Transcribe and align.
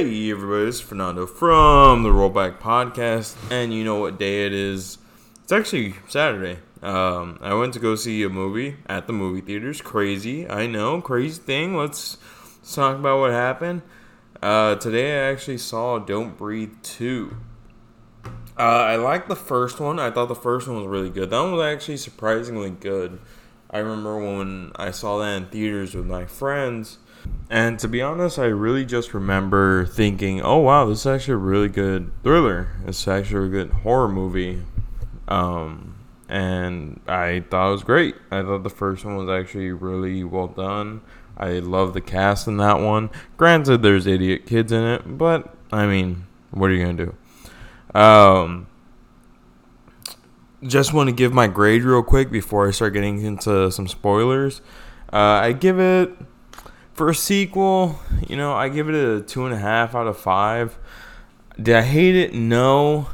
Hey 0.00 0.30
everybody, 0.30 0.66
it's 0.66 0.80
Fernando 0.80 1.26
from 1.26 2.04
the 2.04 2.08
Rollback 2.08 2.58
Podcast, 2.58 3.36
and 3.50 3.70
you 3.70 3.84
know 3.84 3.96
what 3.96 4.18
day 4.18 4.46
it 4.46 4.54
is? 4.54 4.96
It's 5.42 5.52
actually 5.52 5.94
Saturday. 6.08 6.58
Um, 6.80 7.38
I 7.42 7.52
went 7.52 7.74
to 7.74 7.80
go 7.80 7.96
see 7.96 8.22
a 8.22 8.30
movie 8.30 8.76
at 8.86 9.06
the 9.06 9.12
movie 9.12 9.42
theaters. 9.42 9.82
Crazy, 9.82 10.48
I 10.48 10.66
know, 10.66 11.02
crazy 11.02 11.38
thing. 11.42 11.76
Let's, 11.76 12.16
let's 12.60 12.74
talk 12.74 12.96
about 12.96 13.20
what 13.20 13.32
happened. 13.32 13.82
Uh, 14.40 14.76
today 14.76 15.18
I 15.18 15.32
actually 15.32 15.58
saw 15.58 15.98
Don't 15.98 16.34
Breathe 16.34 16.72
2. 16.82 17.36
Uh, 18.24 18.30
I 18.58 18.96
liked 18.96 19.28
the 19.28 19.36
first 19.36 19.80
one. 19.80 19.98
I 19.98 20.10
thought 20.10 20.28
the 20.28 20.34
first 20.34 20.66
one 20.66 20.78
was 20.78 20.86
really 20.86 21.10
good. 21.10 21.28
That 21.28 21.40
one 21.40 21.52
was 21.52 21.74
actually 21.74 21.98
surprisingly 21.98 22.70
good. 22.70 23.20
I 23.70 23.80
remember 23.80 24.16
when 24.16 24.72
I 24.76 24.92
saw 24.92 25.18
that 25.18 25.36
in 25.36 25.46
theaters 25.48 25.94
with 25.94 26.06
my 26.06 26.24
friends 26.24 26.96
and 27.48 27.78
to 27.80 27.88
be 27.88 28.00
honest, 28.00 28.38
I 28.38 28.46
really 28.46 28.84
just 28.84 29.12
remember 29.14 29.86
thinking, 29.86 30.40
"Oh 30.40 30.58
wow, 30.58 30.86
this 30.86 31.00
is 31.00 31.06
actually 31.06 31.34
a 31.34 31.38
really 31.38 31.68
good 31.68 32.10
thriller. 32.22 32.68
It's 32.86 33.06
actually 33.08 33.46
a 33.46 33.50
good 33.50 33.70
horror 33.70 34.08
movie." 34.08 34.62
Um, 35.28 35.96
and 36.28 37.00
I 37.08 37.44
thought 37.50 37.68
it 37.68 37.72
was 37.72 37.84
great. 37.84 38.14
I 38.30 38.42
thought 38.42 38.62
the 38.62 38.70
first 38.70 39.04
one 39.04 39.16
was 39.16 39.28
actually 39.28 39.72
really 39.72 40.22
well 40.22 40.48
done. 40.48 41.00
I 41.36 41.58
love 41.58 41.94
the 41.94 42.00
cast 42.00 42.46
in 42.46 42.58
that 42.58 42.80
one. 42.80 43.10
Granted, 43.36 43.82
there's 43.82 44.06
idiot 44.06 44.46
kids 44.46 44.70
in 44.70 44.84
it, 44.84 45.18
but 45.18 45.54
I 45.72 45.86
mean, 45.86 46.26
what 46.50 46.70
are 46.70 46.74
you 46.74 46.84
gonna 46.84 47.06
do? 47.94 47.98
Um, 47.98 48.66
just 50.62 50.92
want 50.92 51.08
to 51.08 51.14
give 51.14 51.32
my 51.32 51.46
grade 51.46 51.82
real 51.82 52.02
quick 52.02 52.30
before 52.30 52.68
I 52.68 52.70
start 52.70 52.92
getting 52.92 53.22
into 53.22 53.70
some 53.72 53.88
spoilers. 53.88 54.60
Uh, 55.12 55.16
I 55.42 55.52
give 55.52 55.80
it 55.80 56.16
for 57.00 57.08
a 57.08 57.14
sequel, 57.14 57.98
you 58.28 58.36
know, 58.36 58.52
I 58.52 58.68
give 58.68 58.90
it 58.90 58.94
a 58.94 59.22
two 59.22 59.46
and 59.46 59.54
a 59.54 59.58
half 59.58 59.94
out 59.94 60.06
of 60.06 60.18
five. 60.18 60.76
Did 61.56 61.74
I 61.74 61.80
hate 61.80 62.14
it? 62.14 62.34
No. 62.34 63.08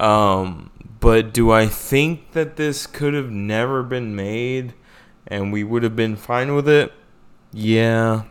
Um, 0.00 0.70
but 1.00 1.34
do 1.34 1.50
I 1.50 1.66
think 1.66 2.32
that 2.32 2.56
this 2.56 2.86
could 2.86 3.12
have 3.12 3.30
never 3.30 3.82
been 3.82 4.16
made 4.16 4.72
and 5.26 5.52
we 5.52 5.62
would 5.62 5.82
have 5.82 5.94
been 5.94 6.16
fine 6.16 6.54
with 6.54 6.66
it? 6.66 6.94
Yeah. 7.52 8.22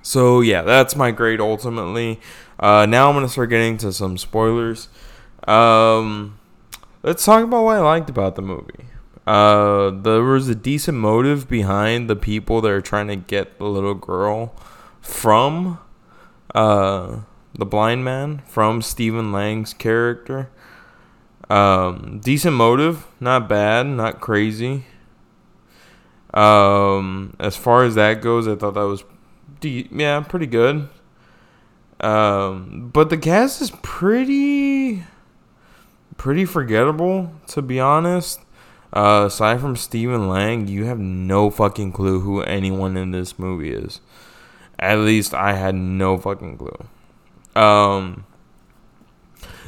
So 0.00 0.40
yeah, 0.40 0.62
that's 0.62 0.94
my 0.94 1.10
grade 1.10 1.40
ultimately. 1.40 2.20
Uh, 2.60 2.86
now 2.86 3.08
I'm 3.08 3.16
gonna 3.16 3.28
start 3.28 3.50
getting 3.50 3.76
to 3.78 3.92
some 3.92 4.16
spoilers. 4.16 4.88
Um, 5.48 6.38
let's 7.02 7.24
talk 7.24 7.42
about 7.42 7.64
what 7.64 7.78
I 7.78 7.80
liked 7.80 8.08
about 8.08 8.36
the 8.36 8.42
movie. 8.42 8.84
Uh, 9.28 9.90
there 9.90 10.22
was 10.22 10.48
a 10.48 10.54
decent 10.54 10.96
motive 10.96 11.50
behind 11.50 12.08
the 12.08 12.16
people 12.16 12.62
that 12.62 12.70
are 12.70 12.80
trying 12.80 13.08
to 13.08 13.16
get 13.16 13.58
the 13.58 13.66
little 13.66 13.92
girl 13.92 14.54
from 15.02 15.78
uh, 16.54 17.18
the 17.52 17.66
blind 17.66 18.02
man, 18.02 18.38
from 18.46 18.80
Stephen 18.80 19.30
Lang's 19.30 19.74
character. 19.74 20.48
Um, 21.50 22.20
decent 22.24 22.56
motive, 22.56 23.06
not 23.20 23.50
bad, 23.50 23.86
not 23.86 24.18
crazy. 24.18 24.86
Um, 26.32 27.36
as 27.38 27.54
far 27.54 27.84
as 27.84 27.96
that 27.96 28.22
goes, 28.22 28.48
I 28.48 28.54
thought 28.54 28.72
that 28.72 28.80
was, 28.80 29.04
de- 29.60 29.90
yeah, 29.92 30.20
pretty 30.20 30.46
good. 30.46 30.88
Um, 32.00 32.88
but 32.94 33.10
the 33.10 33.18
cast 33.18 33.60
is 33.60 33.72
pretty, 33.82 35.04
pretty 36.16 36.46
forgettable, 36.46 37.34
to 37.48 37.60
be 37.60 37.78
honest. 37.78 38.40
Uh, 38.92 39.24
aside 39.26 39.60
from 39.60 39.76
Stephen 39.76 40.28
Lang, 40.28 40.66
you 40.66 40.84
have 40.84 40.98
no 40.98 41.50
fucking 41.50 41.92
clue 41.92 42.20
who 42.20 42.40
anyone 42.42 42.96
in 42.96 43.10
this 43.10 43.38
movie 43.38 43.70
is. 43.70 44.00
At 44.78 44.98
least 44.98 45.34
I 45.34 45.54
had 45.54 45.74
no 45.74 46.16
fucking 46.16 46.56
clue. 46.56 47.60
Um, 47.60 48.24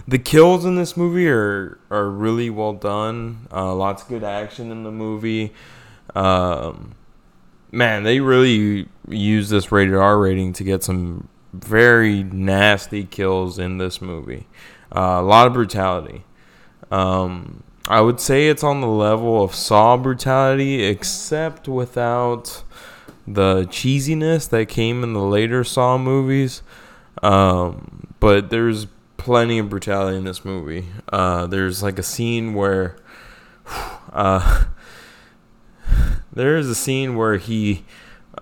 the 0.07 0.19
kills 0.19 0.65
in 0.65 0.77
this 0.77 0.97
movie 0.97 1.29
are 1.29 1.79
are 1.91 2.09
really 2.09 2.51
well 2.51 2.73
done. 2.73 3.47
Uh, 3.53 3.75
lots 3.75 4.03
of 4.03 4.09
good 4.09 4.25
action 4.25 4.71
in 4.71 4.85
the 4.85 4.91
movie. 4.91 5.53
Um, 6.15 6.95
man, 7.71 8.05
they 8.05 8.21
really 8.21 8.89
use 9.09 9.51
this 9.51 9.71
rated 9.71 9.95
R 9.95 10.19
rating 10.19 10.53
to 10.55 10.65
get 10.65 10.83
some 10.83 11.29
very 11.53 12.23
nasty 12.23 13.05
kills 13.05 13.59
in 13.59 13.79
this 13.79 14.01
movie. 14.01 14.47
Uh, 14.95 15.19
a 15.21 15.23
lot 15.23 15.47
of 15.47 15.53
brutality. 15.53 16.25
Um, 16.91 17.63
I 17.91 18.01
would 18.03 18.21
say 18.21 18.47
it's 18.47 18.63
on 18.63 18.81
the 18.81 18.87
level 18.87 19.43
of 19.43 19.53
Saw 19.53 19.97
brutality, 19.97 20.85
except 20.85 21.67
without 21.67 22.63
the 23.27 23.65
cheesiness 23.65 24.49
that 24.51 24.69
came 24.69 25.03
in 25.03 25.13
the 25.13 25.25
later 25.25 25.65
Saw 25.65 25.99
movies. 25.99 26.63
Um, 27.21 28.15
but 28.21 28.49
there's 28.49 28.87
plenty 29.17 29.59
of 29.59 29.71
brutality 29.71 30.17
in 30.17 30.23
this 30.23 30.45
movie. 30.45 30.87
Uh, 31.13 31.49
there's 31.49 31.83
like 31.83 31.99
a 31.99 32.05
scene 32.05 32.55
where, 32.55 32.97
uh, 34.13 34.67
there 36.33 36.57
is 36.57 36.69
a 36.69 36.77
scene 36.77 37.17
where 37.17 37.39
he, 37.39 37.85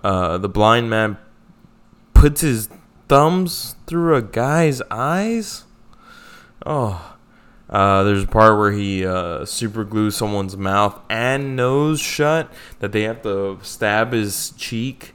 uh, 0.03 0.37
the 0.37 0.47
blind 0.47 0.91
man, 0.91 1.17
puts 2.13 2.41
his 2.41 2.69
thumbs 3.07 3.75
through 3.87 4.15
a 4.15 4.21
guy's 4.21 4.79
eyes. 4.91 5.63
Oh, 6.63 7.15
uh, 7.69 8.03
there's 8.03 8.23
a 8.23 8.27
part 8.27 8.57
where 8.57 8.71
he 8.71 9.05
uh, 9.05 9.45
super 9.45 9.83
glues 9.83 10.15
someone's 10.15 10.57
mouth 10.57 10.99
and 11.09 11.55
nose 11.55 11.99
shut 11.99 12.51
that 12.79 12.91
they 12.91 13.03
have 13.03 13.21
to 13.21 13.59
stab 13.61 14.11
his 14.11 14.51
cheek 14.51 15.13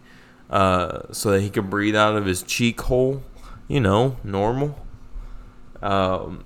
uh, 0.51 1.13
so 1.13 1.33
that 1.33 1.41
he 1.41 1.51
can 1.51 1.69
breathe 1.69 1.97
out 1.97 2.17
of 2.17 2.27
his 2.27 2.43
cheek 2.43 2.81
hole. 2.83 3.23
You 3.67 3.81
know, 3.81 4.19
normal. 4.23 4.79
Um, 5.83 6.45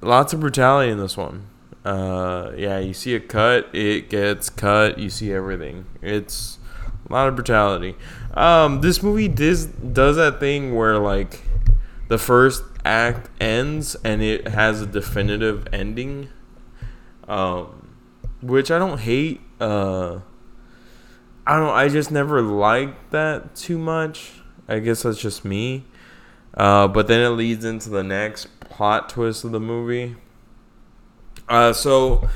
lots 0.00 0.32
of 0.32 0.40
brutality 0.40 0.92
in 0.92 0.98
this 0.98 1.16
one. 1.16 1.46
Uh, 1.84 2.52
yeah, 2.56 2.78
you 2.78 2.92
see 2.92 3.14
a 3.14 3.20
cut, 3.20 3.74
it 3.74 4.10
gets 4.10 4.50
cut. 4.50 4.98
You 4.98 5.10
see 5.10 5.32
everything. 5.32 5.86
It's 6.02 6.58
a 7.08 7.12
lot 7.12 7.28
of 7.28 7.34
brutality. 7.34 7.96
Um, 8.34 8.80
this 8.80 9.02
movie 9.02 9.28
does 9.28 9.66
does 9.66 10.16
that 10.16 10.38
thing 10.40 10.74
where 10.74 10.98
like 10.98 11.40
the 12.08 12.18
first 12.18 12.62
act 12.84 13.28
ends 13.40 13.96
and 14.04 14.22
it 14.22 14.48
has 14.48 14.82
a 14.82 14.86
definitive 14.86 15.66
ending, 15.72 16.28
um, 17.28 17.96
which 18.40 18.70
I 18.70 18.78
don't 18.78 18.98
hate. 18.98 19.40
Uh, 19.60 20.20
I 21.46 21.58
don't. 21.58 21.74
I 21.74 21.88
just 21.88 22.10
never 22.10 22.42
liked 22.42 23.10
that 23.10 23.54
too 23.54 23.78
much. 23.78 24.32
I 24.68 24.78
guess 24.78 25.02
that's 25.02 25.20
just 25.20 25.44
me. 25.44 25.84
Uh, 26.54 26.88
but 26.88 27.06
then 27.06 27.20
it 27.20 27.30
leads 27.30 27.64
into 27.64 27.90
the 27.90 28.02
next 28.02 28.46
plot 28.60 29.08
twist 29.08 29.44
of 29.44 29.52
the 29.52 29.60
movie. 29.60 30.16
Uh, 31.48 31.72
so, 31.72 32.28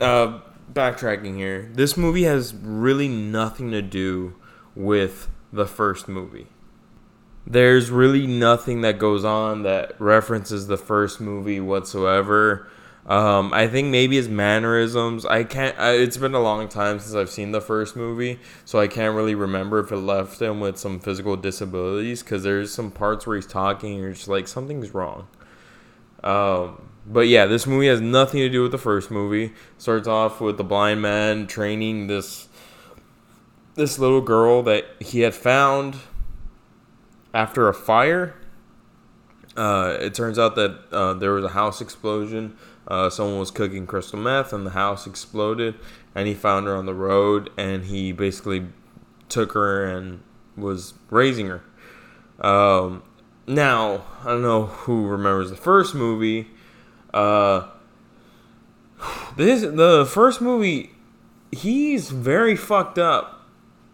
uh, 0.00 0.40
backtracking 0.72 1.36
here, 1.36 1.68
this 1.72 1.96
movie 1.96 2.24
has 2.24 2.54
really 2.54 3.08
nothing 3.08 3.70
to 3.72 3.82
do 3.82 4.34
with 4.74 5.28
the 5.52 5.66
first 5.66 6.08
movie 6.08 6.46
there's 7.46 7.90
really 7.90 8.26
nothing 8.26 8.82
that 8.82 8.98
goes 8.98 9.24
on 9.24 9.62
that 9.62 10.00
references 10.00 10.66
the 10.66 10.76
first 10.76 11.20
movie 11.20 11.60
whatsoever. 11.60 12.68
Um, 13.04 13.52
I 13.52 13.66
think 13.66 13.88
maybe 13.88 14.16
his 14.16 14.28
mannerisms. 14.28 15.26
I 15.26 15.42
can't. 15.42 15.76
I, 15.78 15.94
it's 15.94 16.16
been 16.16 16.34
a 16.34 16.40
long 16.40 16.68
time 16.68 17.00
since 17.00 17.14
I've 17.16 17.30
seen 17.30 17.50
the 17.50 17.60
first 17.60 17.96
movie, 17.96 18.38
so 18.64 18.78
I 18.78 18.86
can't 18.86 19.16
really 19.16 19.34
remember 19.34 19.80
if 19.80 19.90
it 19.90 19.96
left 19.96 20.40
him 20.40 20.60
with 20.60 20.78
some 20.78 21.00
physical 21.00 21.36
disabilities. 21.36 22.22
Because 22.22 22.44
there's 22.44 22.72
some 22.72 22.92
parts 22.92 23.26
where 23.26 23.34
he's 23.34 23.46
talking, 23.46 23.94
and 23.94 24.00
you're 24.02 24.12
just 24.12 24.28
like 24.28 24.46
something's 24.46 24.94
wrong. 24.94 25.26
Um, 26.22 26.80
but 27.04 27.26
yeah, 27.26 27.46
this 27.46 27.66
movie 27.66 27.88
has 27.88 28.00
nothing 28.00 28.38
to 28.38 28.48
do 28.48 28.62
with 28.62 28.70
the 28.70 28.78
first 28.78 29.10
movie. 29.10 29.52
Starts 29.78 30.06
off 30.06 30.40
with 30.40 30.56
the 30.56 30.64
blind 30.64 31.02
man 31.02 31.48
training 31.48 32.06
this 32.06 32.46
this 33.74 33.98
little 33.98 34.20
girl 34.20 34.62
that 34.62 34.84
he 35.00 35.20
had 35.20 35.34
found 35.34 35.96
after 37.34 37.68
a 37.68 37.74
fire. 37.74 38.34
Uh, 39.56 39.96
it 40.00 40.14
turns 40.14 40.38
out 40.38 40.54
that 40.56 40.78
uh, 40.92 41.14
there 41.14 41.32
was 41.32 41.44
a 41.44 41.50
house 41.50 41.80
explosion. 41.80 42.56
Uh, 42.88 43.10
someone 43.10 43.38
was 43.38 43.50
cooking 43.50 43.86
crystal 43.86 44.18
meth, 44.18 44.52
and 44.52 44.66
the 44.66 44.70
house 44.70 45.06
exploded. 45.06 45.74
And 46.14 46.26
he 46.26 46.34
found 46.34 46.66
her 46.66 46.76
on 46.76 46.86
the 46.86 46.94
road, 46.94 47.50
and 47.56 47.84
he 47.84 48.12
basically 48.12 48.66
took 49.28 49.52
her 49.52 49.84
and 49.84 50.22
was 50.56 50.94
raising 51.10 51.46
her. 51.46 51.62
Um, 52.46 53.02
now, 53.46 54.04
I 54.22 54.28
don't 54.28 54.42
know 54.42 54.66
who 54.66 55.06
remembers 55.06 55.50
the 55.50 55.56
first 55.56 55.94
movie. 55.94 56.48
Uh, 57.12 57.68
this 59.36 59.62
the 59.62 60.06
first 60.06 60.40
movie. 60.40 60.90
He's 61.50 62.10
very 62.10 62.56
fucked 62.56 62.98
up, 62.98 63.46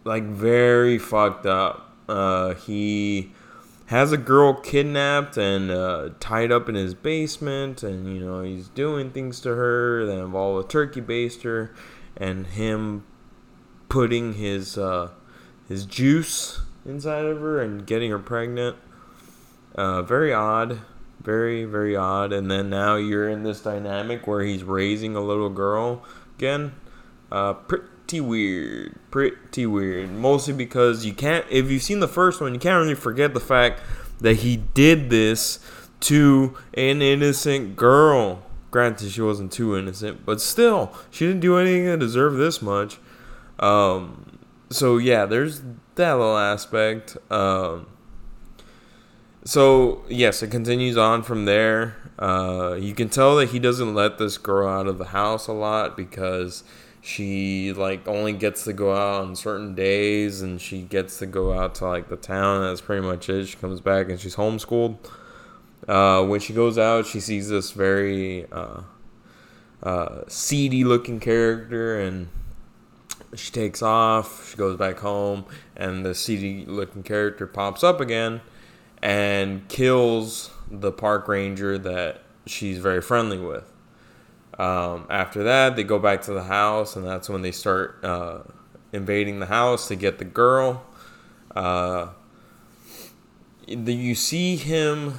like 0.04 0.22
very 0.24 0.96
fucked 0.96 1.44
up 1.44 1.87
uh, 2.08 2.54
he 2.54 3.32
has 3.86 4.12
a 4.12 4.16
girl 4.18 4.54
kidnapped 4.54 5.36
and 5.36 5.70
uh, 5.70 6.10
tied 6.20 6.52
up 6.52 6.68
in 6.68 6.74
his 6.74 6.94
basement, 6.94 7.82
and 7.82 8.14
you 8.14 8.20
know 8.20 8.42
he's 8.42 8.68
doing 8.68 9.10
things 9.10 9.40
to 9.40 9.54
her 9.54 10.04
that 10.06 10.18
involve 10.18 10.64
a 10.64 10.68
turkey 10.68 11.00
baster, 11.00 11.70
and 12.16 12.46
him 12.48 13.04
putting 13.88 14.34
his 14.34 14.76
uh, 14.76 15.10
his 15.68 15.86
juice 15.86 16.60
inside 16.84 17.24
of 17.24 17.40
her 17.40 17.60
and 17.60 17.86
getting 17.86 18.10
her 18.10 18.18
pregnant. 18.18 18.76
Uh, 19.74 20.02
very 20.02 20.32
odd, 20.32 20.80
very 21.22 21.64
very 21.64 21.96
odd. 21.96 22.32
And 22.32 22.50
then 22.50 22.68
now 22.68 22.96
you're 22.96 23.28
in 23.28 23.42
this 23.42 23.60
dynamic 23.60 24.26
where 24.26 24.42
he's 24.42 24.64
raising 24.64 25.16
a 25.16 25.20
little 25.20 25.50
girl 25.50 26.04
again. 26.36 26.72
Uh, 27.32 27.54
pretty 28.08 28.20
weird, 28.22 28.98
pretty 29.10 29.66
weird. 29.66 30.10
Mostly 30.10 30.54
because 30.54 31.04
you 31.04 31.12
can't. 31.12 31.44
If 31.50 31.70
you've 31.70 31.82
seen 31.82 32.00
the 32.00 32.08
first 32.08 32.40
one, 32.40 32.54
you 32.54 32.60
can't 32.60 32.82
really 32.82 32.94
forget 32.94 33.34
the 33.34 33.40
fact 33.40 33.82
that 34.20 34.36
he 34.36 34.56
did 34.56 35.10
this 35.10 35.60
to 36.00 36.56
an 36.72 37.02
innocent 37.02 37.76
girl. 37.76 38.42
Granted, 38.70 39.10
she 39.10 39.20
wasn't 39.20 39.52
too 39.52 39.76
innocent, 39.76 40.24
but 40.24 40.40
still, 40.40 40.94
she 41.10 41.26
didn't 41.26 41.40
do 41.40 41.58
anything 41.58 41.84
to 41.84 41.98
deserve 41.98 42.36
this 42.36 42.62
much. 42.62 42.98
Um, 43.58 44.38
so 44.70 44.96
yeah, 44.96 45.26
there's 45.26 45.60
that 45.96 46.12
little 46.12 46.38
aspect. 46.38 47.18
Um, 47.30 47.88
so 49.44 50.02
yes, 50.08 50.42
it 50.42 50.50
continues 50.50 50.96
on 50.96 51.22
from 51.22 51.44
there. 51.44 51.96
Uh, 52.18 52.74
you 52.80 52.94
can 52.94 53.10
tell 53.10 53.36
that 53.36 53.50
he 53.50 53.58
doesn't 53.58 53.94
let 53.94 54.16
this 54.16 54.38
girl 54.38 54.66
out 54.66 54.86
of 54.86 54.96
the 54.96 55.06
house 55.06 55.46
a 55.46 55.52
lot 55.52 55.94
because 55.94 56.64
she 57.00 57.72
like 57.72 58.06
only 58.08 58.32
gets 58.32 58.64
to 58.64 58.72
go 58.72 58.92
out 58.92 59.22
on 59.22 59.36
certain 59.36 59.74
days 59.74 60.42
and 60.42 60.60
she 60.60 60.82
gets 60.82 61.18
to 61.18 61.26
go 61.26 61.52
out 61.52 61.74
to 61.76 61.86
like 61.86 62.08
the 62.08 62.16
town 62.16 62.62
that's 62.62 62.80
pretty 62.80 63.06
much 63.06 63.28
it. 63.28 63.46
She 63.46 63.56
comes 63.56 63.80
back 63.80 64.08
and 64.08 64.18
she's 64.18 64.36
homeschooled. 64.36 64.96
Uh, 65.86 66.24
when 66.26 66.40
she 66.40 66.52
goes 66.52 66.76
out 66.76 67.06
she 67.06 67.20
sees 67.20 67.48
this 67.48 67.70
very 67.70 68.46
uh, 68.50 68.82
uh, 69.82 70.22
seedy 70.26 70.84
looking 70.84 71.20
character 71.20 72.00
and 72.00 72.28
she 73.34 73.52
takes 73.52 73.80
off 73.80 74.50
she 74.50 74.56
goes 74.56 74.76
back 74.76 74.98
home 74.98 75.44
and 75.76 76.04
the 76.04 76.14
seedy 76.14 76.64
looking 76.66 77.02
character 77.02 77.46
pops 77.46 77.84
up 77.84 78.00
again 78.00 78.40
and 79.02 79.66
kills 79.68 80.50
the 80.70 80.90
park 80.90 81.28
ranger 81.28 81.78
that 81.78 82.22
she's 82.44 82.78
very 82.78 83.00
friendly 83.00 83.38
with 83.38 83.70
um, 84.58 85.06
after 85.08 85.44
that, 85.44 85.76
they 85.76 85.84
go 85.84 85.98
back 85.98 86.22
to 86.22 86.32
the 86.32 86.42
house, 86.42 86.96
and 86.96 87.06
that's 87.06 87.28
when 87.28 87.42
they 87.42 87.52
start 87.52 88.04
uh, 88.04 88.40
invading 88.92 89.38
the 89.38 89.46
house 89.46 89.86
to 89.88 89.96
get 89.96 90.18
the 90.18 90.24
girl. 90.24 90.84
Uh, 91.54 92.08
the, 93.66 93.94
you 93.94 94.14
see 94.14 94.56
him. 94.56 95.18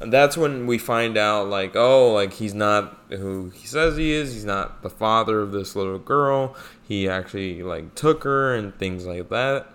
That's 0.00 0.36
when 0.36 0.66
we 0.66 0.78
find 0.78 1.18
out, 1.18 1.48
like, 1.48 1.74
oh, 1.74 2.12
like 2.12 2.34
he's 2.34 2.54
not 2.54 2.96
who 3.10 3.50
he 3.50 3.66
says 3.66 3.96
he 3.96 4.12
is. 4.12 4.32
He's 4.32 4.44
not 4.44 4.82
the 4.82 4.90
father 4.90 5.40
of 5.40 5.50
this 5.50 5.74
little 5.74 5.98
girl. 5.98 6.56
He 6.86 7.08
actually 7.08 7.62
like 7.62 7.94
took 7.96 8.22
her 8.22 8.54
and 8.54 8.78
things 8.78 9.06
like 9.06 9.28
that. 9.30 9.66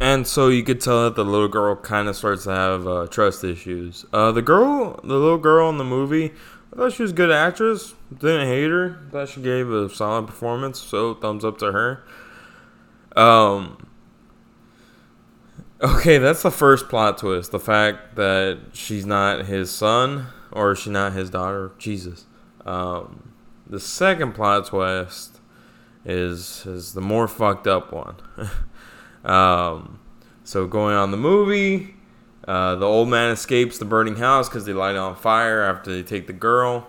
And 0.00 0.26
so 0.26 0.48
you 0.48 0.64
could 0.64 0.80
tell 0.80 1.04
that 1.04 1.14
the 1.14 1.24
little 1.24 1.48
girl 1.48 1.76
kind 1.76 2.08
of 2.08 2.16
starts 2.16 2.44
to 2.44 2.50
have 2.50 2.86
uh, 2.86 3.06
trust 3.06 3.44
issues. 3.44 4.04
Uh, 4.12 4.32
the 4.32 4.42
girl, 4.42 4.98
the 5.04 5.14
little 5.14 5.38
girl 5.38 5.70
in 5.70 5.78
the 5.78 5.84
movie, 5.84 6.32
I 6.74 6.76
thought 6.76 6.92
she 6.92 7.02
was 7.02 7.12
a 7.12 7.14
good 7.14 7.30
actress. 7.30 7.94
Didn't 8.18 8.48
hate 8.48 8.68
her. 8.68 8.98
Thought 9.12 9.28
she 9.28 9.40
gave 9.40 9.70
a 9.70 9.88
solid 9.88 10.26
performance. 10.26 10.80
So 10.80 11.14
thumbs 11.14 11.44
up 11.44 11.58
to 11.58 11.70
her. 11.70 12.02
Um. 13.14 13.86
Okay, 15.80 16.18
that's 16.18 16.42
the 16.42 16.50
first 16.50 16.88
plot 16.88 17.18
twist. 17.18 17.52
The 17.52 17.60
fact 17.60 18.16
that 18.16 18.58
she's 18.72 19.06
not 19.06 19.44
his 19.44 19.70
son 19.70 20.26
or 20.50 20.74
she's 20.74 20.92
not 20.92 21.12
his 21.12 21.30
daughter. 21.30 21.72
Jesus. 21.78 22.26
Um, 22.64 23.34
the 23.68 23.78
second 23.78 24.32
plot 24.32 24.66
twist 24.66 25.40
is 26.04 26.66
is 26.66 26.94
the 26.94 27.00
more 27.00 27.28
fucked 27.28 27.66
up 27.68 27.92
one. 27.92 28.16
um, 29.24 30.00
so 30.42 30.66
going 30.66 30.96
on 30.96 31.12
the 31.12 31.16
movie, 31.16 31.93
uh, 32.46 32.74
the 32.76 32.86
old 32.86 33.08
man 33.08 33.30
escapes 33.30 33.78
the 33.78 33.84
burning 33.84 34.16
house 34.16 34.48
because 34.48 34.64
they 34.64 34.72
light 34.72 34.94
it 34.94 34.98
on 34.98 35.16
fire 35.16 35.62
after 35.62 35.92
they 35.92 36.02
take 36.02 36.26
the 36.26 36.32
girl. 36.32 36.86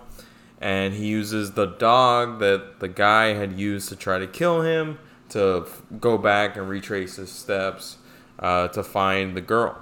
And 0.60 0.94
he 0.94 1.06
uses 1.06 1.52
the 1.52 1.66
dog 1.66 2.40
that 2.40 2.80
the 2.80 2.88
guy 2.88 3.34
had 3.34 3.58
used 3.58 3.88
to 3.90 3.96
try 3.96 4.18
to 4.18 4.26
kill 4.26 4.62
him 4.62 4.98
to 5.30 5.64
f- 5.66 5.82
go 6.00 6.16
back 6.16 6.56
and 6.56 6.68
retrace 6.68 7.16
his 7.16 7.30
steps 7.30 7.98
uh, 8.38 8.68
to 8.68 8.82
find 8.82 9.36
the 9.36 9.40
girl. 9.40 9.76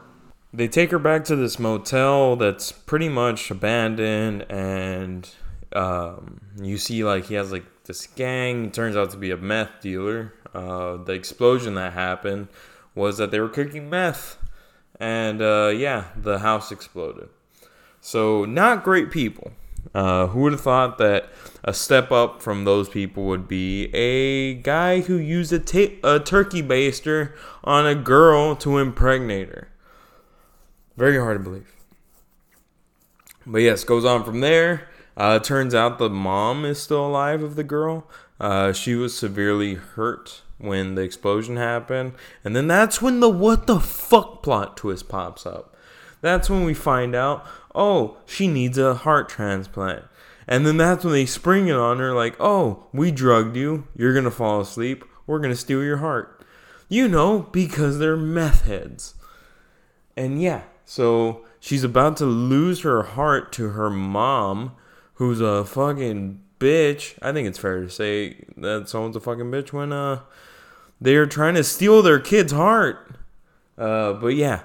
They 0.52 0.68
take 0.68 0.90
her 0.90 0.98
back 0.98 1.24
to 1.24 1.36
this 1.36 1.58
motel 1.58 2.36
that's 2.36 2.70
pretty 2.70 3.08
much 3.08 3.50
abandoned, 3.50 4.42
and 4.48 5.28
um, 5.74 6.40
you 6.60 6.78
see 6.78 7.02
like 7.04 7.26
he 7.26 7.34
has 7.34 7.50
like 7.50 7.64
this 7.84 8.06
gang. 8.06 8.66
It 8.66 8.74
turns 8.74 8.96
out 8.96 9.10
to 9.10 9.16
be 9.16 9.30
a 9.32 9.36
meth 9.36 9.80
dealer. 9.80 10.32
Uh, 10.54 10.96
the 10.98 11.12
explosion 11.12 11.74
that 11.74 11.92
happened 11.92 12.48
was 12.94 13.18
that 13.18 13.32
they 13.32 13.40
were 13.40 13.48
cooking 13.48 13.90
meth 13.90 14.38
and 15.00 15.42
uh, 15.42 15.72
yeah, 15.74 16.04
the 16.16 16.40
house 16.40 16.70
exploded. 16.70 17.28
So 18.00 18.44
not 18.44 18.84
great 18.84 19.10
people. 19.10 19.52
Uh, 19.94 20.26
who 20.28 20.40
would 20.40 20.52
have 20.52 20.60
thought 20.60 20.98
that 20.98 21.28
a 21.62 21.72
step 21.72 22.10
up 22.10 22.42
from 22.42 22.64
those 22.64 22.88
people 22.88 23.26
would 23.26 23.46
be 23.46 23.94
a 23.94 24.54
guy 24.54 25.00
who 25.02 25.16
used 25.16 25.52
a, 25.52 25.58
ta- 25.58 25.94
a 26.02 26.18
turkey 26.18 26.62
baster 26.62 27.32
on 27.62 27.86
a 27.86 27.94
girl 27.94 28.56
to 28.56 28.78
impregnate 28.78 29.48
her? 29.48 29.68
Very 30.96 31.18
hard 31.18 31.38
to 31.38 31.44
believe. 31.44 31.72
But 33.46 33.58
yes, 33.58 33.84
goes 33.84 34.04
on 34.04 34.24
from 34.24 34.40
there. 34.40 34.88
Uh, 35.16 35.38
turns 35.38 35.74
out 35.74 35.98
the 35.98 36.10
mom 36.10 36.64
is 36.64 36.80
still 36.80 37.06
alive 37.06 37.42
of 37.42 37.54
the 37.54 37.64
girl. 37.64 38.08
Uh, 38.40 38.72
she 38.72 38.94
was 38.94 39.16
severely 39.16 39.74
hurt 39.74 40.42
when 40.58 40.94
the 40.94 41.02
explosion 41.02 41.56
happened. 41.56 42.12
And 42.44 42.54
then 42.54 42.66
that's 42.66 43.02
when 43.02 43.20
the 43.20 43.28
what 43.28 43.66
the 43.66 43.80
fuck 43.80 44.42
plot 44.42 44.76
twist 44.76 45.08
pops 45.08 45.46
up. 45.46 45.76
That's 46.20 46.48
when 46.48 46.64
we 46.64 46.74
find 46.74 47.14
out, 47.14 47.46
oh, 47.74 48.16
she 48.24 48.48
needs 48.48 48.78
a 48.78 48.94
heart 48.94 49.28
transplant. 49.28 50.04
And 50.46 50.66
then 50.66 50.76
that's 50.76 51.04
when 51.04 51.12
they 51.12 51.26
spring 51.26 51.68
it 51.68 51.76
on 51.76 51.98
her 51.98 52.14
like, 52.14 52.36
oh, 52.38 52.86
we 52.92 53.10
drugged 53.10 53.56
you. 53.56 53.86
You're 53.96 54.12
going 54.12 54.24
to 54.24 54.30
fall 54.30 54.60
asleep. 54.60 55.04
We're 55.26 55.38
going 55.38 55.52
to 55.52 55.56
steal 55.56 55.82
your 55.82 55.98
heart. 55.98 56.44
You 56.88 57.08
know, 57.08 57.40
because 57.50 57.98
they're 57.98 58.16
meth 58.16 58.66
heads. 58.66 59.14
And 60.16 60.40
yeah, 60.40 60.62
so 60.84 61.44
she's 61.60 61.82
about 61.82 62.16
to 62.18 62.26
lose 62.26 62.82
her 62.82 63.02
heart 63.02 63.52
to 63.52 63.70
her 63.70 63.90
mom, 63.90 64.72
who's 65.14 65.40
a 65.40 65.64
fucking 65.64 66.43
bitch. 66.64 67.14
I 67.20 67.32
think 67.32 67.46
it's 67.46 67.58
fair 67.58 67.82
to 67.82 67.90
say 67.90 68.44
that 68.56 68.88
someone's 68.88 69.16
a 69.16 69.20
fucking 69.20 69.50
bitch 69.50 69.72
when 69.72 69.92
uh 69.92 70.20
they're 71.00 71.26
trying 71.26 71.54
to 71.54 71.64
steal 71.64 72.00
their 72.02 72.18
kid's 72.18 72.52
heart. 72.52 73.16
Uh, 73.76 74.14
but 74.14 74.28
yeah, 74.28 74.62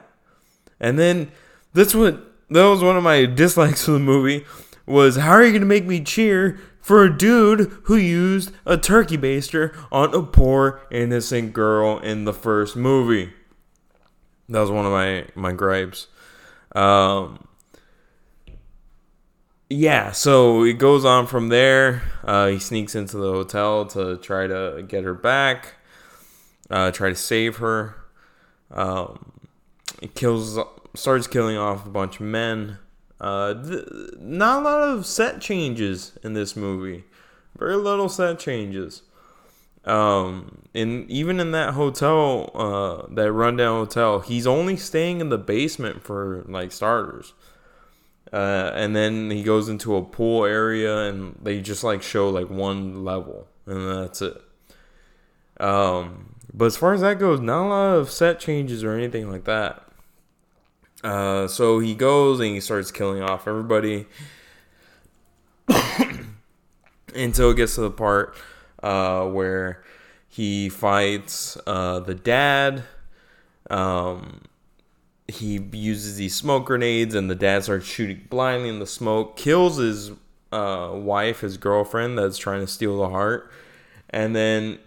and 0.80 0.98
then 0.98 1.32
that's 1.74 1.94
what 1.94 2.22
that 2.50 2.64
was 2.64 2.82
one 2.82 2.96
of 2.96 3.04
my 3.04 3.26
dislikes 3.26 3.88
of 3.88 3.96
the 3.96 4.00
movie 4.00 4.46
was 4.86 5.18
how 5.18 5.32
are 5.32 5.44
you 5.44 5.52
gonna 5.52 5.66
make 5.66 5.86
me 5.86 6.02
cheer 6.02 6.60
for 6.80 7.04
a 7.04 7.16
dude 7.16 7.72
who 7.84 7.96
used 7.96 8.52
a 8.66 8.78
turkey 8.78 9.18
baster 9.18 9.76
on 9.92 10.14
a 10.16 10.24
poor 10.24 10.82
innocent 10.90 11.54
girl 11.54 12.00
in 12.00 12.24
the 12.24 12.34
first 12.34 12.76
movie? 12.76 13.34
That 14.48 14.62
was 14.62 14.72
one 14.72 14.86
of 14.86 14.92
my 14.92 15.26
my 15.36 15.52
gripes. 15.52 16.08
Um, 16.74 17.49
yeah, 19.70 20.12
so 20.12 20.64
it 20.64 20.74
goes 20.74 21.06
on 21.06 21.28
from 21.28 21.50
there. 21.50 22.04
Uh, 22.24 22.48
he 22.48 22.60
sneaks 22.60 22.96
into 22.96 23.18
the 23.18 23.32
hotel 23.32 23.86
to 23.88 24.18
try 24.18 24.48
to 24.48 24.84
get 24.88 25.04
her 25.04 25.14
back 25.14 25.76
uh, 26.70 26.92
try 26.92 27.10
to 27.10 27.16
save 27.16 27.58
her. 27.58 27.96
Um, 28.72 29.32
kills, 30.16 30.60
starts 30.96 31.28
killing 31.28 31.58
off 31.58 31.86
a 31.86 31.90
bunch 31.90 32.16
of 32.16 32.22
men. 32.22 32.78
Uh, 33.20 33.54
th- 33.54 33.88
not 34.20 34.62
a 34.62 34.64
lot 34.64 34.90
of 34.90 35.06
set 35.06 35.42
changes 35.42 36.18
in 36.24 36.34
this 36.34 36.56
movie. 36.56 37.04
Very 37.58 37.76
little 37.76 38.10
set 38.10 38.40
changes. 38.40 39.02
Um, 39.86 40.64
and 40.76 41.10
even 41.10 41.40
in 41.40 41.52
that 41.52 41.74
hotel, 41.74 42.52
uh, 42.54 43.14
that 43.14 43.32
rundown 43.32 43.80
hotel, 43.80 44.20
he's 44.20 44.46
only 44.46 44.78
staying 44.78 45.20
in 45.20 45.30
the 45.30 45.38
basement 45.38 46.04
for 46.04 46.46
like 46.48 46.72
starters. 46.72 47.34
Uh, 48.32 48.72
and 48.76 48.96
then 48.96 49.32
he 49.32 49.44
goes 49.44 49.70
into 49.70 49.96
a 49.96 50.04
pool 50.04 50.46
area, 50.46 51.10
and 51.10 51.36
they 51.42 51.62
just 51.62 51.84
like 51.84 52.02
show 52.04 52.30
like 52.30 52.50
one 52.50 53.04
level, 53.04 53.48
and 53.66 53.90
that's 53.90 54.22
it. 54.22 54.42
Um, 55.60 56.36
but 56.54 56.66
as 56.66 56.78
far 56.78 56.94
as 56.94 57.02
that 57.02 57.20
goes, 57.20 57.40
not 57.40 57.66
a 57.66 57.70
lot 57.70 57.98
of 57.98 58.12
set 58.12 58.40
changes 58.40 58.84
or 58.84 58.94
anything 58.94 59.30
like 59.32 59.46
that. 59.46 59.84
Uh, 61.04 61.48
so 61.48 61.80
he 61.80 61.96
goes 61.96 62.40
and 62.40 62.50
he 62.50 62.60
starts 62.60 62.92
killing 62.92 63.22
off 63.22 63.48
everybody 63.48 64.06
until 67.16 67.52
it 67.52 67.58
gets 67.58 67.76
to 67.76 67.82
the 67.82 67.92
part 67.92 68.36
uh, 68.84 69.26
where 69.26 69.84
he 70.28 70.70
fights 70.70 71.58
uh, 71.66 72.00
the 72.00 72.16
dad. 72.16 72.84
Um, 73.70 74.42
he 75.30 75.60
uses 75.72 76.18
these 76.18 76.36
smoke 76.36 76.66
grenades, 76.66 77.16
and 77.16 77.30
the 77.30 77.36
dad 77.36 77.64
starts 77.64 77.86
shooting 77.86 78.28
blindly 78.30 78.70
in 78.70 78.80
the 78.80 78.88
smoke, 78.88 79.38
kills 79.38 79.78
his 79.78 80.12
uh, 80.52 80.92
wife, 80.94 81.42
his 81.42 81.58
girlfriend, 81.58 82.18
that's 82.18 82.38
trying 82.38 82.62
to 82.62 82.68
steal 82.68 82.98
the 83.00 83.10
heart, 83.10 83.52
and 84.10 84.36
then 84.36 84.80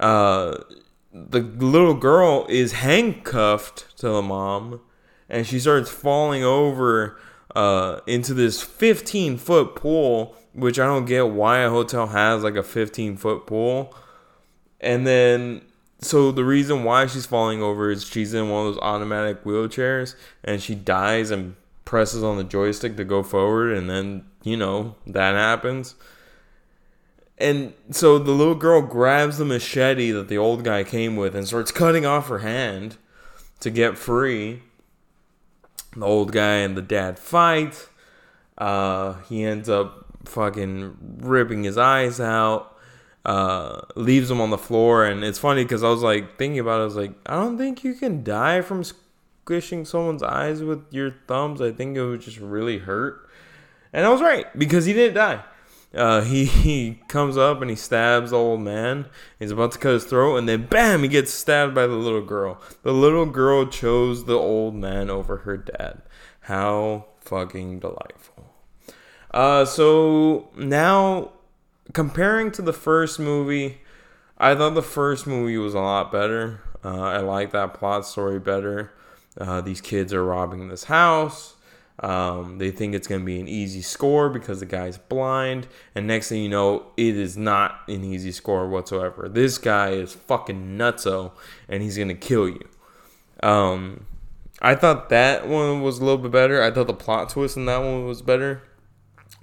uh, 0.00 0.56
the 1.12 1.40
little 1.40 1.94
girl 1.94 2.46
is 2.48 2.72
handcuffed 2.72 3.96
to 3.98 4.08
the 4.08 4.22
mom, 4.22 4.80
and 5.28 5.46
she 5.46 5.58
starts 5.58 5.90
falling 5.90 6.44
over 6.44 7.18
uh, 7.54 8.00
into 8.06 8.34
this 8.34 8.62
15 8.62 9.38
foot 9.38 9.74
pool, 9.74 10.36
which 10.52 10.78
I 10.78 10.84
don't 10.84 11.06
get 11.06 11.28
why 11.28 11.60
a 11.60 11.70
hotel 11.70 12.08
has 12.08 12.42
like 12.42 12.56
a 12.56 12.62
15 12.62 13.16
foot 13.16 13.46
pool. 13.46 13.94
And 14.80 15.06
then, 15.06 15.62
so 16.06 16.32
the 16.32 16.44
reason 16.44 16.84
why 16.84 17.06
she's 17.06 17.26
falling 17.26 17.62
over 17.62 17.90
is 17.90 18.04
she's 18.04 18.32
in 18.32 18.48
one 18.48 18.66
of 18.66 18.74
those 18.74 18.82
automatic 18.82 19.44
wheelchairs, 19.44 20.14
and 20.44 20.62
she 20.62 20.74
dies 20.74 21.30
and 21.30 21.56
presses 21.84 22.22
on 22.22 22.36
the 22.36 22.44
joystick 22.44 22.96
to 22.96 23.04
go 23.04 23.22
forward, 23.22 23.76
and 23.76 23.90
then 23.90 24.24
you 24.42 24.56
know 24.56 24.94
that 25.06 25.34
happens. 25.34 25.94
And 27.38 27.74
so 27.90 28.18
the 28.18 28.32
little 28.32 28.54
girl 28.54 28.80
grabs 28.80 29.38
the 29.38 29.44
machete 29.44 30.10
that 30.12 30.28
the 30.28 30.38
old 30.38 30.64
guy 30.64 30.84
came 30.84 31.16
with 31.16 31.34
and 31.34 31.46
starts 31.46 31.70
cutting 31.70 32.06
off 32.06 32.28
her 32.28 32.38
hand 32.38 32.96
to 33.60 33.70
get 33.70 33.98
free. 33.98 34.62
The 35.94 36.04
old 36.04 36.32
guy 36.32 36.56
and 36.56 36.76
the 36.76 36.82
dad 36.82 37.18
fight. 37.18 37.88
Uh, 38.56 39.14
he 39.28 39.44
ends 39.44 39.68
up 39.68 40.06
fucking 40.24 40.96
ripping 41.18 41.64
his 41.64 41.76
eyes 41.76 42.20
out. 42.20 42.75
Uh, 43.26 43.80
leaves 43.96 44.30
him 44.30 44.40
on 44.40 44.50
the 44.50 44.58
floor, 44.58 45.04
and 45.04 45.24
it's 45.24 45.40
funny 45.40 45.64
because 45.64 45.82
I 45.82 45.88
was 45.88 46.00
like 46.00 46.38
thinking 46.38 46.60
about 46.60 46.78
it. 46.78 46.82
I 46.82 46.84
was 46.84 46.94
like, 46.94 47.12
I 47.26 47.34
don't 47.34 47.58
think 47.58 47.82
you 47.82 47.94
can 47.94 48.22
die 48.22 48.60
from 48.60 48.84
squishing 48.84 49.84
someone's 49.84 50.22
eyes 50.22 50.62
with 50.62 50.84
your 50.92 51.12
thumbs. 51.26 51.60
I 51.60 51.72
think 51.72 51.96
it 51.96 52.06
would 52.06 52.20
just 52.20 52.38
really 52.38 52.78
hurt. 52.78 53.28
And 53.92 54.06
I 54.06 54.10
was 54.10 54.22
right 54.22 54.46
because 54.56 54.84
he 54.84 54.92
didn't 54.92 55.14
die. 55.14 55.42
Uh, 55.92 56.20
he, 56.20 56.44
he 56.44 57.00
comes 57.08 57.36
up 57.36 57.60
and 57.60 57.68
he 57.68 57.74
stabs 57.74 58.30
the 58.30 58.36
old 58.36 58.60
man. 58.60 59.06
He's 59.40 59.50
about 59.50 59.72
to 59.72 59.78
cut 59.78 59.94
his 59.94 60.04
throat, 60.04 60.36
and 60.36 60.48
then 60.48 60.66
bam, 60.66 61.02
he 61.02 61.08
gets 61.08 61.32
stabbed 61.32 61.74
by 61.74 61.88
the 61.88 61.94
little 61.94 62.24
girl. 62.24 62.60
The 62.84 62.92
little 62.92 63.26
girl 63.26 63.66
chose 63.66 64.26
the 64.26 64.38
old 64.38 64.76
man 64.76 65.10
over 65.10 65.38
her 65.38 65.56
dad. 65.56 66.02
How 66.42 67.06
fucking 67.22 67.80
delightful. 67.80 68.54
Uh, 69.32 69.64
so 69.64 70.50
now, 70.56 71.32
comparing 71.96 72.50
to 72.50 72.60
the 72.60 72.74
first 72.74 73.18
movie, 73.18 73.78
I 74.36 74.54
thought 74.54 74.74
the 74.74 74.82
first 74.82 75.26
movie 75.26 75.56
was 75.56 75.72
a 75.72 75.80
lot 75.80 76.12
better. 76.12 76.60
Uh, 76.84 77.00
I 77.00 77.20
like 77.20 77.52
that 77.52 77.72
plot 77.72 78.04
story 78.04 78.38
better. 78.38 78.92
Uh, 79.40 79.62
these 79.62 79.80
kids 79.80 80.12
are 80.12 80.22
robbing 80.22 80.68
this 80.68 80.84
house. 80.84 81.54
Um, 82.00 82.58
they 82.58 82.70
think 82.70 82.94
it's 82.94 83.08
going 83.08 83.22
to 83.22 83.24
be 83.24 83.40
an 83.40 83.48
easy 83.48 83.80
score 83.80 84.28
because 84.28 84.60
the 84.60 84.66
guy's 84.66 84.98
blind. 84.98 85.68
And 85.94 86.06
next 86.06 86.28
thing 86.28 86.42
you 86.42 86.50
know, 86.50 86.84
it 86.98 87.16
is 87.16 87.38
not 87.38 87.80
an 87.88 88.04
easy 88.04 88.30
score 88.30 88.68
whatsoever. 88.68 89.26
This 89.26 89.56
guy 89.56 89.92
is 89.92 90.12
fucking 90.12 90.76
nutso 90.76 91.32
and 91.66 91.82
he's 91.82 91.96
going 91.96 92.08
to 92.08 92.14
kill 92.14 92.46
you. 92.46 92.68
Um, 93.42 94.04
I 94.60 94.74
thought 94.74 95.08
that 95.08 95.48
one 95.48 95.80
was 95.80 96.00
a 96.00 96.04
little 96.04 96.18
bit 96.18 96.30
better. 96.30 96.62
I 96.62 96.70
thought 96.70 96.88
the 96.88 96.92
plot 96.92 97.30
twist 97.30 97.56
in 97.56 97.64
that 97.64 97.78
one 97.78 98.04
was 98.04 98.20
better. 98.20 98.60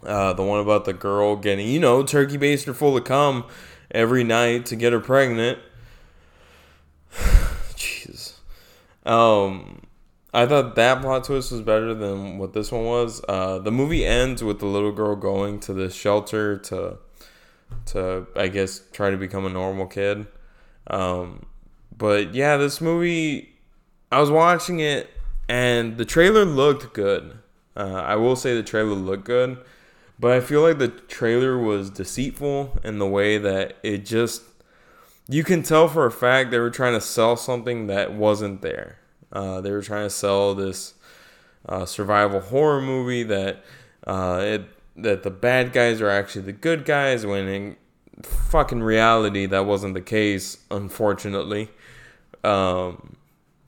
Uh, 0.03 0.33
the 0.33 0.43
one 0.43 0.59
about 0.59 0.85
the 0.85 0.93
girl 0.93 1.35
getting, 1.35 1.67
you 1.67 1.79
know, 1.79 2.03
turkey 2.03 2.37
baster 2.37 2.75
full 2.75 2.97
of 2.97 3.03
cum 3.05 3.45
every 3.91 4.23
night 4.23 4.65
to 4.65 4.75
get 4.75 4.91
her 4.91 4.99
pregnant. 4.99 5.59
Jesus. 7.75 8.39
Um, 9.05 9.83
I 10.33 10.45
thought 10.45 10.75
that 10.75 11.01
plot 11.01 11.23
twist 11.23 11.51
was 11.51 11.61
better 11.61 11.93
than 11.93 12.37
what 12.37 12.53
this 12.53 12.71
one 12.71 12.85
was. 12.85 13.21
Uh, 13.29 13.59
the 13.59 13.71
movie 13.71 14.05
ends 14.05 14.43
with 14.43 14.59
the 14.59 14.65
little 14.65 14.91
girl 14.91 15.15
going 15.15 15.59
to 15.61 15.73
the 15.73 15.89
shelter 15.89 16.57
to, 16.57 16.97
to 17.87 18.27
I 18.35 18.47
guess 18.47 18.81
try 18.91 19.09
to 19.09 19.17
become 19.17 19.45
a 19.45 19.49
normal 19.49 19.87
kid. 19.87 20.27
Um, 20.87 21.45
but 21.95 22.33
yeah, 22.33 22.57
this 22.57 22.81
movie, 22.81 23.53
I 24.11 24.19
was 24.19 24.31
watching 24.31 24.79
it 24.79 25.09
and 25.47 25.97
the 25.97 26.05
trailer 26.05 26.45
looked 26.45 26.93
good. 26.93 27.37
Uh, 27.75 28.03
I 28.05 28.15
will 28.15 28.35
say 28.35 28.55
the 28.55 28.63
trailer 28.63 28.93
looked 28.93 29.25
good, 29.25 29.57
but 30.19 30.31
I 30.31 30.39
feel 30.39 30.61
like 30.61 30.77
the 30.77 30.89
trailer 30.89 31.57
was 31.57 31.89
deceitful 31.89 32.79
in 32.83 32.99
the 32.99 33.07
way 33.07 33.37
that 33.37 33.77
it 33.83 34.05
just 34.05 34.43
you 35.27 35.43
can 35.43 35.63
tell 35.63 35.87
for 35.87 36.05
a 36.05 36.11
fact 36.11 36.51
they 36.51 36.59
were 36.59 36.69
trying 36.69 36.93
to 36.93 37.01
sell 37.01 37.35
something 37.35 37.87
that 37.87 38.13
wasn't 38.13 38.61
there. 38.61 38.99
Uh, 39.31 39.61
they 39.61 39.71
were 39.71 39.81
trying 39.81 40.05
to 40.05 40.09
sell 40.09 40.53
this 40.53 40.93
uh, 41.67 41.85
survival 41.85 42.39
horror 42.39 42.81
movie 42.81 43.23
that 43.23 43.63
uh, 44.05 44.39
it 44.43 44.65
that 44.95 45.23
the 45.23 45.31
bad 45.31 45.73
guys 45.73 46.01
are 46.01 46.09
actually 46.09 46.43
the 46.43 46.51
good 46.51 46.85
guys 46.85 47.25
when 47.25 47.47
in 47.47 47.75
fucking 48.21 48.83
reality 48.83 49.45
that 49.47 49.65
wasn't 49.65 49.93
the 49.93 50.01
case 50.01 50.59
unfortunately 50.69 51.67
um, 52.43 53.15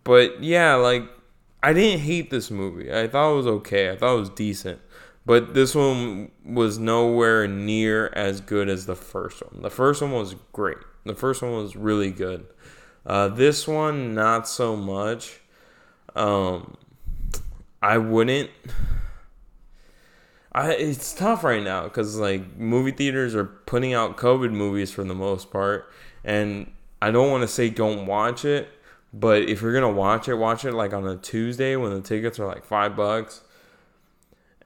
but 0.04 0.44
yeah 0.44 0.76
like 0.76 1.04
i 1.66 1.74
didn't 1.74 2.02
hate 2.02 2.30
this 2.30 2.52
movie. 2.52 2.94
I 2.94 3.08
thought 3.08 3.32
it 3.32 3.36
was 3.38 3.48
okay. 3.48 3.90
I 3.90 3.96
thought 3.96 4.18
it 4.18 4.20
was 4.20 4.30
decent. 4.30 4.80
But 5.26 5.56
this 5.56 5.74
one 5.74 6.30
was 6.46 6.78
nowhere 6.78 7.48
near 7.48 8.10
as 8.14 8.40
good 8.40 8.70
as 8.70 8.86
the 8.86 8.96
first 8.96 9.42
one. 9.42 9.64
The 9.64 9.72
first 9.72 10.00
one 10.00 10.12
was 10.12 10.36
great. 10.54 10.78
The 11.06 11.16
first 11.16 11.42
one 11.42 11.54
was 11.54 11.76
really 11.76 12.12
good. 12.12 12.46
Uh, 13.04 13.30
this 13.30 13.68
one 13.68 14.14
not 14.14 14.48
so 14.48 14.76
much. 14.76 15.40
Um, 16.16 16.78
I 17.82 17.98
wouldn't. 17.98 18.52
I 20.52 20.72
it's 20.74 21.14
tough 21.14 21.44
right 21.44 21.64
now 21.64 21.86
because 21.86 22.16
like 22.18 22.58
movie 22.58 22.92
theaters 22.92 23.34
are 23.34 23.46
putting 23.46 23.96
out 23.96 24.18
COVID 24.18 24.52
movies 24.52 24.92
for 24.92 25.04
the 25.04 25.16
most 25.16 25.50
part, 25.50 25.92
and 26.24 26.72
I 27.02 27.10
don't 27.10 27.32
want 27.32 27.42
to 27.42 27.48
say 27.48 27.72
don't 27.72 28.06
watch 28.06 28.46
it, 28.46 28.70
but 29.18 29.44
if 29.44 29.62
you're 29.62 29.74
gonna 29.74 29.90
watch 29.90 30.28
it, 30.28 30.36
watch 30.36 30.66
it 30.66 30.74
like 30.74 30.94
on 30.94 31.08
a 31.08 31.16
Tuesday 31.16 31.78
when 31.78 31.94
the 31.94 32.02
tickets 32.02 32.38
are 32.38 32.46
like 32.46 32.66
five 32.66 32.98
bucks, 32.98 33.42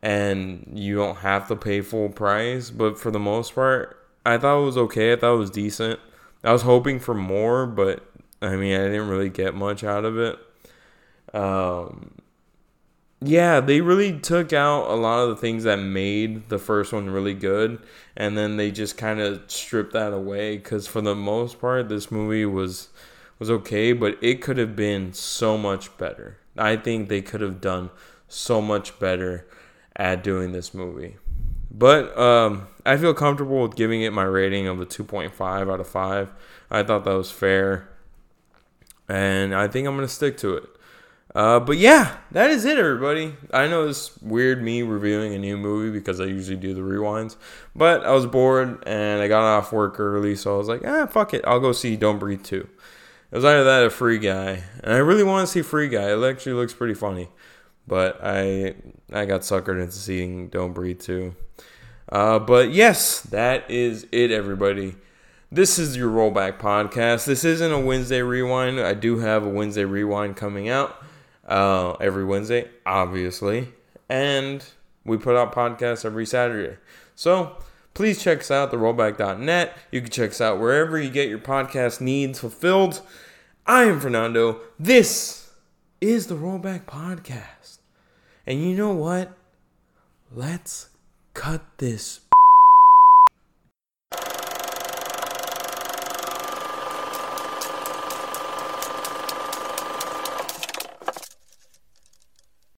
and 0.01 0.71
you 0.73 0.95
don't 0.95 1.17
have 1.17 1.47
to 1.49 1.55
pay 1.55 1.81
full 1.81 2.09
price. 2.09 2.71
But 2.71 2.99
for 2.99 3.11
the 3.11 3.19
most 3.19 3.53
part, 3.53 4.03
I 4.25 4.39
thought 4.39 4.61
it 4.61 4.65
was 4.65 4.77
okay. 4.77 5.13
I 5.13 5.17
thought 5.17 5.35
it 5.35 5.37
was 5.37 5.51
decent. 5.51 5.99
I 6.43 6.51
was 6.51 6.63
hoping 6.63 6.99
for 6.99 7.13
more, 7.13 7.67
but 7.67 8.03
I 8.41 8.55
mean, 8.55 8.73
I 8.73 8.85
didn't 8.85 9.09
really 9.09 9.29
get 9.29 9.53
much 9.53 9.83
out 9.83 10.03
of 10.03 10.17
it. 10.17 10.39
Um, 11.31 12.15
yeah, 13.21 13.59
they 13.59 13.81
really 13.81 14.17
took 14.17 14.51
out 14.51 14.89
a 14.89 14.95
lot 14.95 15.19
of 15.19 15.29
the 15.29 15.35
things 15.35 15.63
that 15.65 15.75
made 15.75 16.49
the 16.49 16.57
first 16.57 16.91
one 16.91 17.11
really 17.11 17.35
good, 17.35 17.79
and 18.17 18.35
then 18.35 18.57
they 18.57 18.71
just 18.71 18.97
kind 18.97 19.19
of 19.19 19.43
stripped 19.51 19.93
that 19.93 20.11
away. 20.11 20.57
Because 20.57 20.87
for 20.87 21.01
the 21.01 21.15
most 21.15 21.61
part, 21.61 21.87
this 21.87 22.09
movie 22.09 22.45
was 22.47 22.89
was 23.39 23.50
okay, 23.50 23.93
but 23.93 24.17
it 24.22 24.41
could 24.41 24.58
have 24.58 24.75
been 24.75 25.13
so 25.13 25.58
much 25.58 25.98
better. 25.98 26.38
I 26.58 26.75
think 26.75 27.10
they 27.10 27.22
could 27.22 27.41
have 27.41 27.62
done 27.62 27.89
so 28.27 28.62
much 28.62 29.00
better 29.00 29.48
at 29.96 30.24
doing 30.24 30.51
this 30.51 30.74
movie. 30.74 31.15
But 31.72 32.17
um, 32.17 32.67
I 32.86 32.98
feel 32.98 33.13
comfortable 33.13 33.62
with 33.62 33.75
giving 33.75 34.01
it 34.01 34.12
my 34.12 34.24
rating 34.24 34.67
of 34.67 34.81
a 34.81 34.86
2.5 34.86 35.72
out 35.72 35.79
of 35.79 35.88
5. 35.88 36.34
I 36.69 36.84
thought 36.84 37.05
that 37.05 37.13
was 37.13 37.31
fair. 37.31 37.89
And 39.08 39.55
I 39.55 39.67
think 39.67 39.88
I'm 39.88 39.96
going 39.96 40.08
to 40.08 40.13
stick 40.13 40.38
to 40.38 40.55
it. 40.55 40.63
Uh, 41.36 41.60
but 41.60 41.77
yeah, 41.77 42.17
that 42.31 42.50
is 42.50 42.65
it, 42.65 42.77
everybody. 42.77 43.36
I 43.53 43.67
know 43.67 43.88
it's 43.88 44.19
weird 44.22 44.63
me 44.63 44.81
reviewing 44.81 45.34
a 45.36 45.38
new 45.38 45.58
movie 45.58 45.91
because 45.91 46.19
I 46.19 46.25
usually 46.25 46.58
do 46.58 46.74
the 46.74 46.81
rewinds, 46.81 47.36
but 47.75 48.03
I 48.03 48.12
was 48.12 48.25
bored 48.25 48.84
and 48.88 49.22
I 49.22 49.27
got 49.27 49.43
off 49.43 49.72
work 49.72 50.00
early, 50.00 50.36
so 50.36 50.55
I 50.55 50.58
was 50.58 50.67
like, 50.67 50.81
ah, 50.86 51.05
fuck 51.05 51.36
it, 51.36 51.43
I'll 51.46 51.60
go 51.60 51.72
see 51.72 51.96
Don't 51.96 52.17
Breathe 52.17 52.43
2. 52.43 52.67
It 53.31 53.36
was 53.36 53.45
either 53.45 53.63
that 53.63 53.83
or 53.83 53.89
Free 53.91 54.17
Guy, 54.17 54.63
and 54.83 54.93
I 54.93 54.98
really 54.98 55.24
want 55.24 55.48
to 55.48 55.51
see 55.51 55.62
Free 55.62 55.88
Guy. 55.88 56.12
It 56.12 56.24
actually 56.24 56.53
looks 56.53 56.74
pretty 56.74 56.95
funny, 56.95 57.29
but 57.88 58.19
I 58.24 58.74
I 59.13 59.25
got 59.25 59.41
suckered 59.41 59.79
into 59.81 59.93
seeing 59.93 60.48
Don't 60.50 60.74
Breathe 60.74 61.00
2. 61.00 61.36
Uh, 62.12 62.39
but 62.39 62.71
yes, 62.71 63.21
that 63.21 63.69
is 63.69 64.07
it, 64.12 64.31
everybody. 64.31 64.95
This 65.51 65.77
is 65.77 65.95
your 65.95 66.09
rollback 66.09 66.59
podcast. 66.59 67.25
This 67.25 67.43
isn't 67.43 67.71
a 67.71 67.79
Wednesday 67.79 68.21
rewind. 68.21 68.79
I 68.79 68.95
do 68.95 69.19
have 69.19 69.45
a 69.45 69.50
Wednesday 69.50 69.86
rewind 69.86 70.36
coming 70.36 70.69
out 70.69 70.95
uh, 71.48 71.93
every 71.93 72.25
Wednesday, 72.25 72.67
obviously. 72.86 73.69
And 74.07 74.63
we 75.05 75.17
put 75.17 75.36
out 75.36 75.53
podcasts 75.53 76.03
every 76.03 76.25
Saturday. 76.25 76.77
So 77.15 77.57
please 77.93 78.22
check 78.22 78.39
us 78.39 78.51
out, 78.51 78.72
therollback.net. 78.72 79.77
You 79.91 80.01
can 80.01 80.10
check 80.10 80.31
us 80.31 80.41
out 80.41 80.60
wherever 80.60 81.00
you 81.00 81.10
get 81.10 81.29
your 81.29 81.39
podcast 81.39 82.01
needs 82.01 82.39
fulfilled. 82.39 83.01
I 83.65 83.84
am 83.84 84.00
Fernando. 84.00 84.62
This 84.79 85.51
is 86.01 86.27
the 86.27 86.36
Rollback 86.36 86.86
Podcast. 86.86 87.79
And 88.48 88.63
you 88.63 88.75
know 88.75 88.93
what? 88.93 89.38
Let's 90.31 90.89
cut 91.34 91.62
this 91.77 92.22